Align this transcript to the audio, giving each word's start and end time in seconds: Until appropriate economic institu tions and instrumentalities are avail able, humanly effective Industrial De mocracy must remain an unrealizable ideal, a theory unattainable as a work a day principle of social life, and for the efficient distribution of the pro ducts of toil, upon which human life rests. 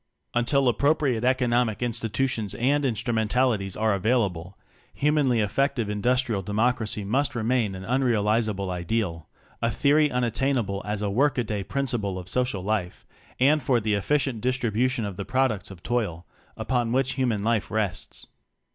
Until 0.33 0.67
appropriate 0.67 1.23
economic 1.23 1.77
institu 1.77 2.27
tions 2.27 2.55
and 2.55 2.83
instrumentalities 2.87 3.77
are 3.77 3.93
avail 3.93 4.25
able, 4.25 4.57
humanly 4.95 5.41
effective 5.41 5.91
Industrial 5.91 6.41
De 6.41 6.51
mocracy 6.53 7.05
must 7.05 7.35
remain 7.35 7.75
an 7.75 7.85
unrealizable 7.85 8.71
ideal, 8.71 9.29
a 9.61 9.69
theory 9.69 10.09
unattainable 10.09 10.81
as 10.85 11.03
a 11.03 11.11
work 11.11 11.37
a 11.37 11.43
day 11.43 11.63
principle 11.63 12.17
of 12.17 12.27
social 12.27 12.63
life, 12.63 13.05
and 13.39 13.61
for 13.61 13.79
the 13.79 13.93
efficient 13.93 14.41
distribution 14.41 15.05
of 15.05 15.17
the 15.17 15.23
pro 15.23 15.49
ducts 15.49 15.69
of 15.69 15.83
toil, 15.83 16.25
upon 16.57 16.91
which 16.91 17.13
human 17.13 17.43
life 17.43 17.69
rests. 17.69 18.25